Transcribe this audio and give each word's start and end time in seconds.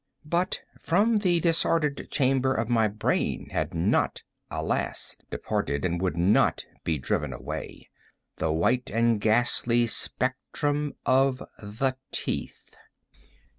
But 0.25 0.63
from 0.79 1.19
the 1.19 1.39
disordered 1.41 2.09
chamber 2.09 2.55
of 2.55 2.69
my 2.69 2.87
brain, 2.87 3.49
had 3.51 3.75
not, 3.75 4.23
alas! 4.49 5.15
departed, 5.29 5.85
and 5.85 6.01
would 6.01 6.17
not 6.17 6.65
be 6.83 6.97
driven 6.97 7.31
away, 7.31 7.87
the 8.37 8.51
white 8.51 8.89
and 8.89 9.21
ghastly 9.21 9.85
spectrum 9.85 10.95
of 11.05 11.43
the 11.59 11.97
teeth. 12.11 12.75